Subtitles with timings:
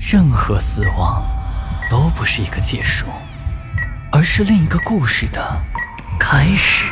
[0.00, 1.22] 任何死亡
[1.90, 3.04] 都不是一个结束，
[4.10, 5.62] 而是另一个故事的
[6.18, 6.86] 开始。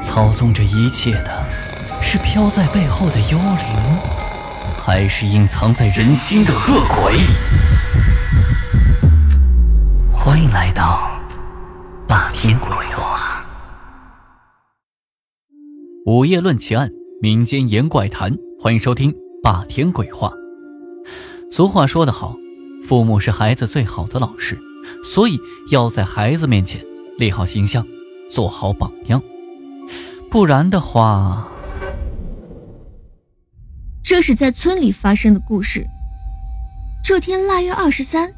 [0.00, 1.44] 操纵着一切的
[2.02, 3.98] 是飘在背后的幽灵，
[4.76, 7.18] 还是隐藏在人心的恶鬼？
[10.12, 11.10] 欢迎来到
[12.06, 13.42] 霸天鬼话。
[16.04, 16.90] 午夜论奇案，
[17.22, 18.30] 民间言怪谈，
[18.60, 19.12] 欢迎收听
[19.42, 20.30] 霸天鬼话。
[21.50, 22.36] 俗话说得好，
[22.86, 24.58] 父母是孩子最好的老师，
[25.02, 26.84] 所以要在孩子面前
[27.18, 27.86] 立好形象，
[28.30, 29.22] 做好榜样。
[30.30, 31.48] 不然的话，
[34.04, 35.86] 这是在村里发生的故事。
[37.02, 38.34] 这天腊月二十三，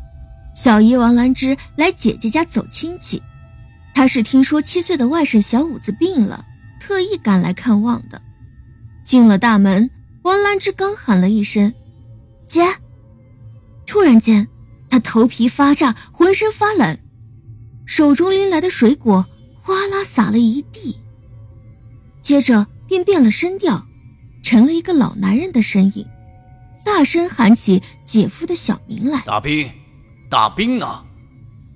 [0.55, 3.21] 小姨王兰芝来姐姐家走亲戚，
[3.93, 6.47] 她是听说七岁的外甥小五子病了，
[6.81, 8.23] 特意赶来看望的。
[9.05, 9.91] 进了大门，
[10.23, 11.75] 王兰芝刚喊了一声
[12.47, 12.63] “姐”。
[13.91, 14.47] 突然间，
[14.89, 16.97] 他头皮发炸，浑身发冷，
[17.85, 19.27] 手中拎来的水果
[19.61, 21.01] 哗啦洒了一地。
[22.23, 23.89] 接着便变了声调，
[24.45, 26.07] 成了一个老男人的身影，
[26.85, 29.69] 大声喊起姐夫的小名来：“大兵，
[30.31, 31.05] 大兵啊！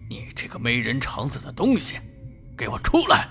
[0.08, 1.94] 你这个没人肠子的东西，
[2.56, 3.28] 给我出来！”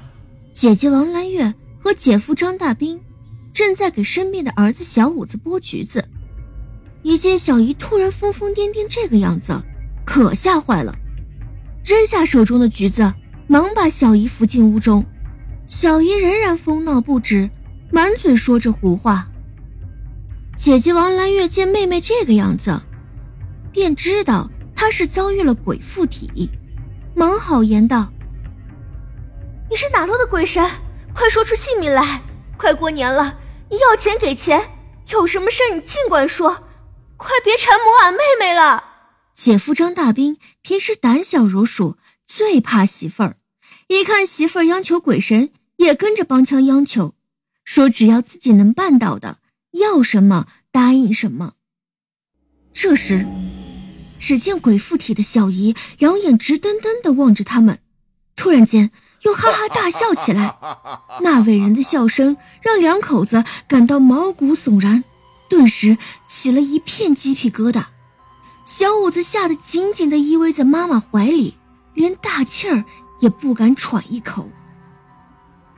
[0.51, 2.99] 姐姐王兰月和姐夫张大兵
[3.53, 6.09] 正在给生病的儿子小五子剥橘子。
[7.03, 9.61] 一见小姨突然疯疯癫癫这个样子，
[10.05, 10.95] 可吓坏了，
[11.83, 13.13] 扔下手中的橘子，
[13.45, 15.05] 忙把小姨扶进屋中。
[15.67, 17.49] 小姨仍然疯闹不止，
[17.91, 19.27] 满嘴说着胡话。
[20.55, 22.81] 姐姐王兰月见妹妹这个样子，
[23.71, 26.49] 便知道她是遭遇了鬼附体，
[27.15, 28.11] 忙好言道
[29.69, 30.65] ：“你是哪路的鬼神？
[31.13, 32.21] 快说出姓名来！
[32.57, 33.37] 快过年了，
[33.69, 34.61] 你要钱给钱，
[35.09, 36.63] 有什么事你尽管说。”
[37.23, 38.83] 快别缠磨俺妹妹了！
[39.33, 43.37] 姐夫张大兵平时胆小如鼠，最怕媳妇儿。
[43.87, 47.15] 一看媳妇儿央求鬼神，也跟着帮腔央求，
[47.63, 49.39] 说只要自己能办到的，
[49.71, 51.53] 要什么答应什么。
[52.73, 53.25] 这时，
[54.19, 57.79] 只见鬼附体的小姨两眼直瞪瞪的望着他们，
[58.35, 60.57] 突然间又哈哈大笑起来。
[61.21, 65.03] 那伟人的笑声让两口子感到毛骨悚然。
[65.53, 67.85] 顿时起了一片鸡皮疙瘩，
[68.65, 71.59] 小五子吓得紧紧的依偎在妈妈怀里，
[71.93, 72.83] 连大气儿
[73.19, 74.49] 也不敢喘一口。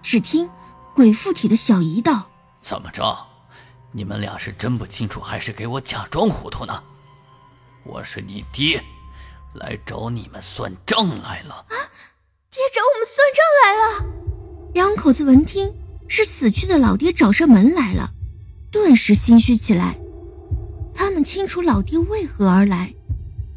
[0.02, 0.50] 只听
[0.94, 2.30] 鬼附体的小姨道
[2.64, 3.18] ：“怎么着？
[3.91, 6.81] 你们俩是真不清楚，还是给我假装糊涂呢？
[7.84, 8.81] 我是你爹，
[9.56, 11.75] 来找你们算账来了。”啊！
[12.50, 14.72] 爹找我们算账来了。
[14.74, 15.69] 两口子闻听
[16.08, 18.12] 是死去的老爹找上门来了。
[18.75, 19.97] 顿时心虚起来，
[20.94, 22.94] 他们清楚老爹为何而来，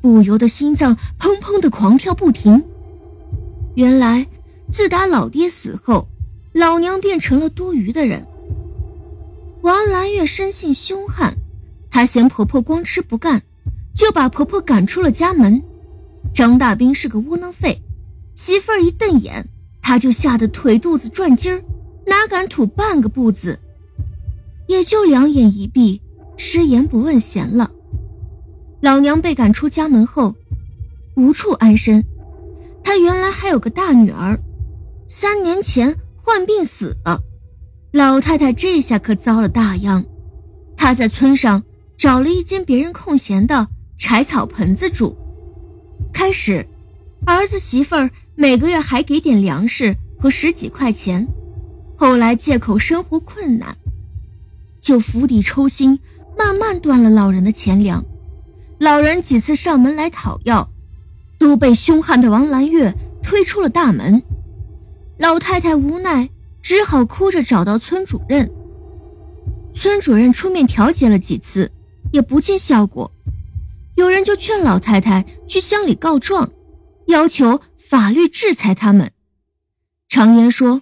[0.00, 2.62] 不由得心脏砰砰的狂跳不停。
[3.74, 4.28] 原来，
[4.70, 6.06] 自打老爹死后，
[6.52, 8.24] 老娘变成了多余的人。
[9.62, 11.36] 王兰月生性凶悍，
[11.90, 13.42] 她嫌婆婆光吃不干，
[13.92, 15.60] 就把婆婆赶出了家门。
[16.32, 17.82] 张大兵是个窝囊废，
[18.36, 19.44] 媳妇儿一瞪眼，
[19.82, 21.60] 他就吓得腿肚子转筋儿，
[22.06, 23.58] 哪敢吐半个步子。
[24.68, 26.02] 也就两眼一闭，
[26.36, 27.70] 吃言不问闲了。
[28.80, 30.36] 老娘被赶出家门后，
[31.16, 32.04] 无处安身。
[32.84, 34.38] 她原来还有个大女儿，
[35.06, 37.20] 三年前患病死了。
[37.92, 40.04] 老太太这下可遭了大殃。
[40.76, 41.62] 她在村上
[41.96, 45.16] 找了一间别人空闲的柴草棚子住。
[46.12, 46.66] 开始，
[47.24, 51.26] 儿子媳妇儿每个月还给点粮食和十几块钱。
[51.96, 53.74] 后来借口生活困难。
[54.88, 55.98] 就釜底抽薪，
[56.38, 58.06] 慢慢断了老人的钱粮。
[58.78, 60.70] 老人几次上门来讨要，
[61.36, 64.22] 都被凶悍的王兰月推出了大门。
[65.18, 66.30] 老太太无奈，
[66.62, 68.50] 只好哭着找到村主任。
[69.74, 71.70] 村主任出面调解了几次，
[72.10, 73.12] 也不见效果。
[73.96, 76.50] 有人就劝老太太去乡里告状，
[77.08, 79.12] 要求法律制裁他们。
[80.08, 80.80] 常言说，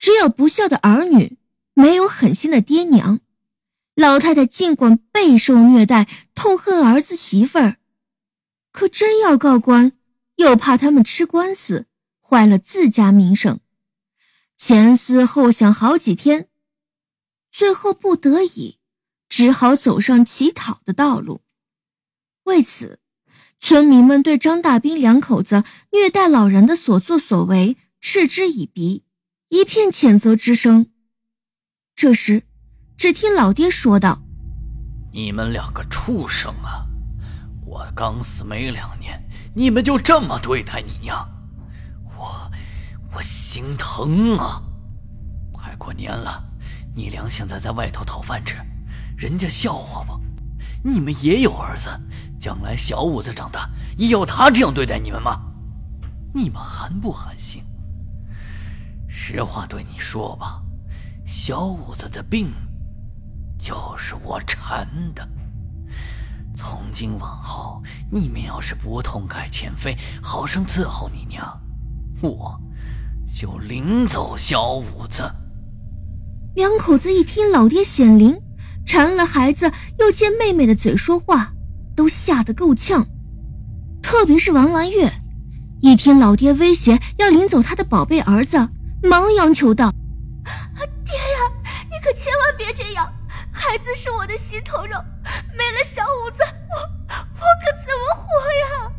[0.00, 1.36] 只有不孝的儿女，
[1.72, 3.20] 没有狠心的爹娘。
[3.94, 7.76] 老太太尽管备受虐待，痛恨儿子媳妇儿，
[8.72, 9.92] 可真要告官，
[10.34, 11.86] 又怕他们吃官司，
[12.20, 13.60] 坏了自家名声。
[14.56, 16.48] 前思后想好几天，
[17.52, 18.78] 最后不得已，
[19.28, 21.42] 只好走上乞讨的道路。
[22.42, 22.98] 为此，
[23.60, 25.62] 村民们对张大兵两口子
[25.92, 29.04] 虐待老人的所作所为嗤之以鼻，
[29.50, 30.90] 一片谴责之声。
[31.94, 32.42] 这时。
[32.96, 34.22] 只听老爹说道
[35.12, 36.86] ：“你们两个畜生啊，
[37.66, 39.22] 我刚死没两年，
[39.54, 41.28] 你们就这么对待你娘，
[42.16, 42.50] 我
[43.12, 44.62] 我心疼啊！
[45.52, 46.42] 快过年了，
[46.94, 48.56] 你娘现在在外头讨饭吃，
[49.16, 50.18] 人家笑话不？
[50.82, 51.88] 你们也有儿子，
[52.40, 55.40] 将来小五子长大也要他这样对待你们吗？
[56.32, 57.62] 你们寒不寒心？
[59.08, 60.62] 实话对你说吧，
[61.26, 62.48] 小五子的病
[63.64, 65.26] 就是我缠的。
[66.54, 67.82] 从今往后，
[68.12, 71.42] 你们要是不痛改前非，好生伺候你娘，
[72.20, 72.60] 我
[73.34, 75.22] 就领走小五子。
[76.54, 78.38] 两口子一听老爹显灵，
[78.84, 81.54] 缠了孩子，又借妹妹的嘴说话，
[81.96, 83.06] 都吓得够呛。
[84.02, 85.10] 特别是王兰月，
[85.80, 88.68] 一听老爹威胁要领走他的宝贝儿子，
[89.02, 89.90] 忙央求道
[91.02, 91.40] ：“爹呀，
[91.90, 93.10] 你可千万别这样！
[93.66, 94.96] 孩子是我的心头肉，
[95.52, 96.76] 没了小五子，我
[97.08, 98.92] 我可怎么活呀？”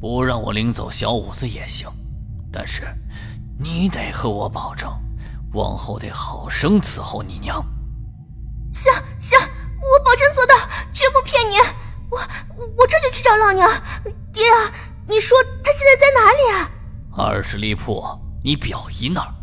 [0.00, 1.88] 不让我领走小五子也行，
[2.52, 2.82] 但是
[3.58, 4.90] 你得和我保证。
[5.54, 7.62] 往后得好生伺候你娘。
[8.72, 10.54] 行行，我保证做到，
[10.92, 11.56] 绝不骗你。
[12.10, 12.18] 我
[12.78, 13.68] 我这就去找老娘。
[14.32, 14.72] 爹啊，
[15.06, 16.70] 你说他现在在哪里啊？
[17.16, 18.02] 二十里铺，
[18.42, 19.34] 你表姨那儿。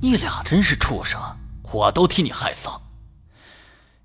[0.00, 1.20] 你俩真是畜生，
[1.72, 2.80] 我都替你害臊。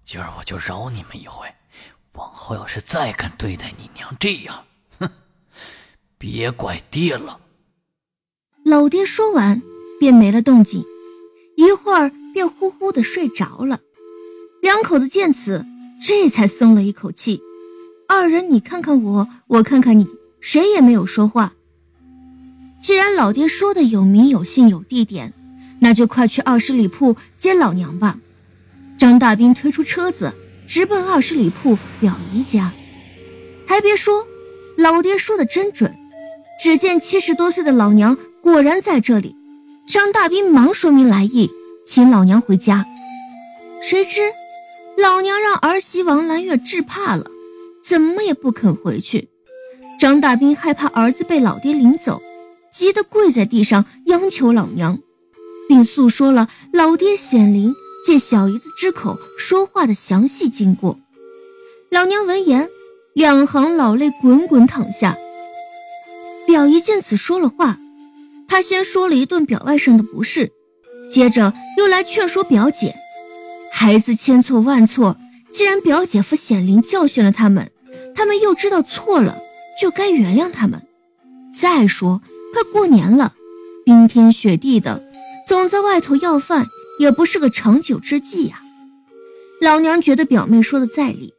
[0.06, 1.48] 今儿我就饶你们一回，
[2.14, 4.66] 往后要是再敢对待你娘这样，
[5.00, 5.10] 哼，
[6.18, 7.40] 别怪爹了。
[8.66, 9.62] 老爹说完，
[10.00, 10.84] 便没了动静。
[11.56, 13.80] 一会儿便呼呼的睡着了，
[14.62, 15.66] 两口子见此，
[16.02, 17.42] 这才松了一口气。
[18.08, 20.08] 二人你看看我，我看看你，
[20.42, 21.54] 谁也没有说话。
[22.82, 25.34] 既然老爹说的有名有姓有地点，
[25.80, 28.20] 那就快去二十里铺接老娘吧。
[29.04, 30.32] 张大兵推出车子，
[30.66, 32.72] 直奔二十里铺表姨家。
[33.68, 34.26] 还别说，
[34.78, 35.94] 老爹说的真准，
[36.58, 39.36] 只见七十多岁的老娘果然在这里。
[39.86, 41.52] 张大兵忙说明来意，
[41.86, 42.86] 请老娘回家。
[43.82, 44.22] 谁知
[44.98, 47.30] 老娘让儿媳王兰月治怕了，
[47.84, 49.28] 怎么也不肯回去。
[50.00, 52.22] 张大兵害怕儿子被老爹领走，
[52.72, 54.98] 急得跪在地上央求老娘，
[55.68, 61.00] 并诉说了老爹显灵借小姨子之口说话的详细经过。
[61.90, 62.70] 老娘闻言，
[63.14, 65.18] 两行老泪滚滚淌下。
[66.46, 67.80] 表姨见此说了话。
[68.48, 70.52] 他先说了一顿表外甥的不是，
[71.10, 72.96] 接着又来劝说表姐。
[73.72, 75.18] 孩子千错万错，
[75.52, 77.72] 既然表姐夫显灵教训了他们，
[78.14, 79.42] 他们又知道错了，
[79.82, 80.86] 就该原谅他们。
[81.52, 82.22] 再说，
[82.54, 83.34] 快过年了，
[83.86, 85.04] 冰天雪地的，
[85.48, 86.68] 总在外头要饭
[87.00, 88.62] 也不是个长久之计呀。
[89.62, 91.34] 老娘觉得表妹说的在理，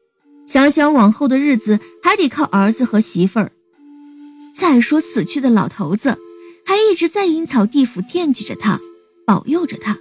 [0.47, 3.53] 想想往后的日子还得靠儿子和媳妇儿。
[4.55, 6.19] 再说死去的老头子。
[6.67, 8.81] 还一直在阴草地府惦记着他，
[9.27, 9.99] 保佑着他。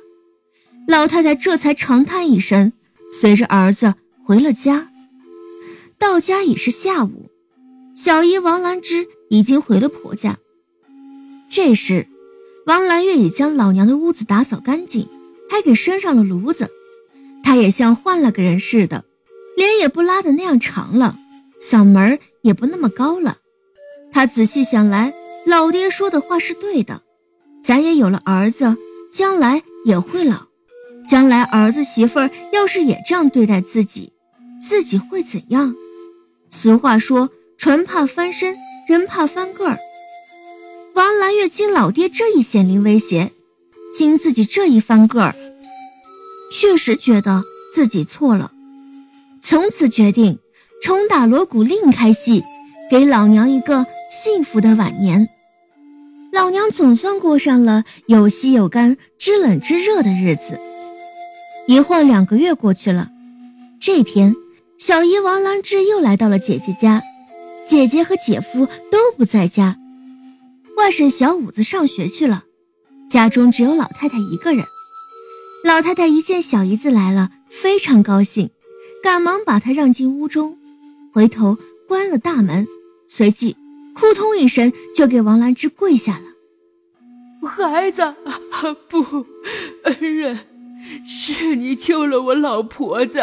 [0.88, 2.72] 老太太这才长叹一声，
[3.12, 4.90] 随着儿子回了家。
[6.00, 7.30] 到家已是下午，
[7.98, 10.38] 小姨王兰芝已经回了婆家。
[11.50, 12.08] 这时，
[12.66, 15.10] 王兰月已将老娘的屋子打扫干净，
[15.54, 16.72] 还给升上了炉子。
[17.44, 19.06] 他也像换了个人似的，
[19.56, 21.16] 脸也不拉的那样长了，
[21.62, 23.38] 嗓门也不那么高了。
[24.12, 25.14] 他仔细想来。
[25.46, 27.02] 老爹说的话是对的，
[27.62, 28.78] 咱也有了儿子，
[29.12, 30.48] 将来也会老。
[31.10, 34.14] 将来儿子媳妇儿要是也这样对待自己，
[34.66, 35.76] 自己会怎样？
[36.50, 38.56] 俗话说，船怕翻身，
[38.88, 39.78] 人怕翻个儿。
[40.94, 43.34] 王兰月经老爹这一显灵威胁，
[43.94, 45.36] 经自己这一翻个儿，
[46.54, 47.44] 确实觉得
[47.74, 48.52] 自己错了，
[49.42, 50.38] 从此决定
[50.84, 52.44] 重打锣鼓另开戏，
[52.92, 55.28] 给老娘一个幸福的晚年。
[56.32, 60.60] 老娘总算过上了有稀有干、知冷知热的日子。
[61.68, 63.10] 一晃两个月过去了，
[63.80, 64.36] 这天，
[64.78, 67.02] 小姨王兰芝又来到了姐姐家，
[67.68, 69.78] 姐姐和姐夫都不在家，
[70.78, 72.44] 外甥小五子上学去了，
[73.10, 74.64] 家中只有老太太一个人。
[75.64, 78.50] 老太太一见小姨子来了，非常高兴，
[79.02, 80.58] 赶忙把她让进屋中，
[81.14, 82.68] 回头关了大门，
[83.08, 83.56] 随即。
[83.96, 87.48] 扑通一声，就给王兰芝跪下了。
[87.48, 88.14] 孩子，
[88.90, 89.26] 不，
[89.84, 90.40] 恩人，
[91.08, 93.20] 是你救了我老婆子。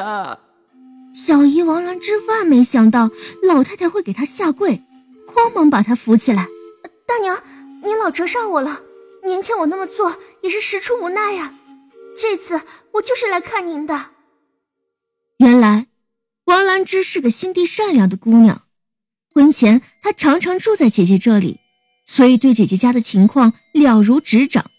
[1.12, 3.10] 小姨王兰芝万没想到
[3.42, 4.82] 老太太会给她下跪，
[5.26, 6.48] 慌忙把她扶起来。
[7.06, 7.42] 大娘，
[7.82, 8.80] 您老折煞我了，
[9.24, 11.54] 年前我那么做也是实出无奈呀。
[12.16, 12.62] 这次
[12.94, 14.10] 我就是来看您的。
[15.38, 15.86] 原来，
[16.44, 18.62] 王兰芝是个心地善良的姑娘。
[19.32, 21.58] 婚前她常常住在姐姐这里，
[22.06, 24.70] 所以对姐姐家的情况了如指掌。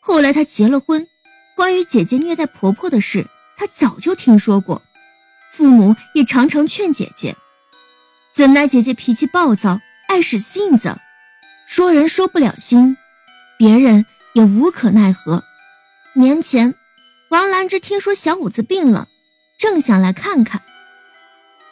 [0.00, 1.06] 后来她结了婚，
[1.54, 4.82] 关于姐姐虐待婆婆的事，她早就听说过，
[5.52, 7.36] 父母也常常劝姐姐。
[8.34, 10.98] 怎奈姐姐脾气暴躁，爱使性子，
[11.68, 12.96] 说人说不了心，
[13.56, 15.44] 别人也无可奈何。
[16.16, 16.76] 年前，
[17.30, 19.08] 王兰芝听说小五子病了，
[19.58, 20.62] 正想来看看，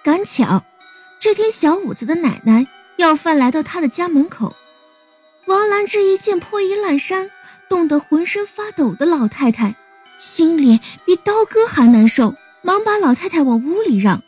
[0.02, 0.64] 赶巧
[1.20, 4.56] 这天小五子的奶奶要饭来到他的家门口。
[5.46, 7.30] 王兰芝一见破衣烂衫、
[7.68, 9.76] 冻得浑身发抖的老太太，
[10.18, 14.24] 心里比刀割还难受，忙把老太太往屋里让。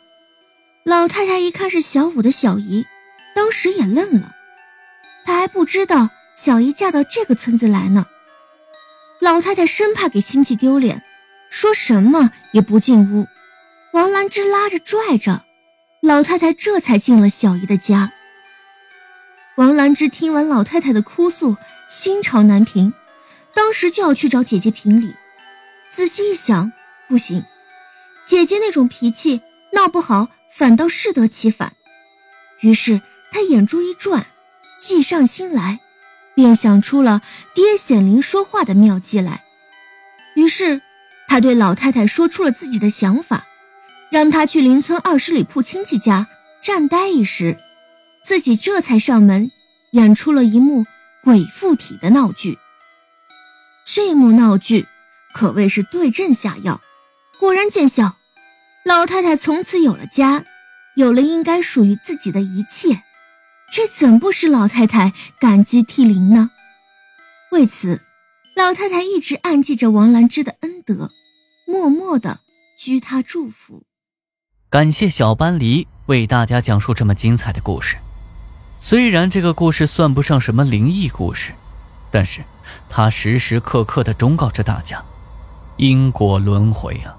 [0.85, 2.85] 老太太一看是小五的小姨，
[3.35, 4.31] 当时也愣了。
[5.25, 8.05] 她还不知道小姨嫁到这个村子来呢。
[9.25, 11.01] 老太太生怕给亲戚丢脸，
[11.49, 13.25] 说什么也不进屋。
[13.91, 15.41] 王兰芝拉着拽着，
[15.99, 18.11] 老太太这才进了小姨的家。
[19.55, 21.57] 王兰芝听完老太太的哭诉，
[21.89, 22.93] 心潮难平，
[23.55, 25.15] 当时就要去找姐姐评理。
[25.89, 26.71] 仔细一想，
[27.07, 27.43] 不行，
[28.27, 29.41] 姐姐那种脾气，
[29.73, 30.27] 闹不好。
[30.55, 31.73] 反倒适得其反，
[32.61, 33.01] 于是
[33.31, 34.27] 他眼珠一转，
[34.79, 35.81] 计上心来，
[36.35, 37.21] 便想出了
[37.53, 39.43] 爹显灵说话的妙计来。
[40.35, 40.81] 于是
[41.27, 43.45] 他对老太太说出了自己的想法，
[44.11, 46.27] 让她去邻村二十里铺亲戚家
[46.61, 47.57] 暂待一时，
[48.23, 49.49] 自己这才上门
[49.91, 50.85] 演出了一幕
[51.23, 52.59] 鬼附体的闹剧。
[53.85, 54.85] 这幕闹剧
[55.33, 56.81] 可谓是对症下药，
[57.39, 58.17] 果然见效。
[58.83, 60.43] 老太太从此有了家，
[60.95, 63.01] 有了应该属于自己的一切，
[63.75, 66.51] 这怎不使老太太感激涕零呢？
[67.51, 68.01] 为此，
[68.55, 71.11] 老太太一直暗记着王兰芝的恩德，
[71.67, 72.39] 默默的
[72.79, 73.83] 居她祝福。
[74.69, 77.97] 感谢小斑狸为大家讲述这么精彩的故事。
[78.79, 81.51] 虽然这个故事算不上什么灵异故事，
[82.09, 82.45] 但是
[82.87, 85.03] 它时时刻刻的忠告着大家：
[85.75, 87.17] 因果轮回啊。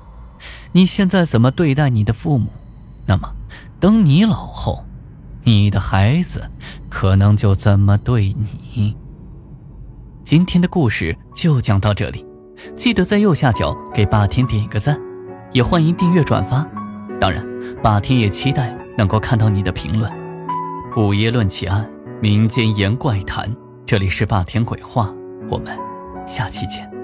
[0.72, 2.50] 你现在怎么对待你的父母，
[3.06, 3.30] 那么
[3.78, 4.86] 等你老后，
[5.46, 6.50] 你的孩子
[6.90, 8.34] 可能就怎么对
[8.72, 8.96] 你。
[10.24, 12.26] 今天的故事就讲到这里，
[12.74, 15.00] 记得在右下角给霸天点一个赞，
[15.52, 16.66] 也欢迎订阅转发。
[17.20, 17.46] 当然，
[17.80, 20.10] 霸天也期待能够看到你的评论。
[20.96, 21.88] 午夜论奇案，
[22.20, 23.48] 民间言怪谈，
[23.86, 25.14] 这里是霸天鬼话，
[25.48, 25.78] 我们
[26.26, 26.95] 下期见。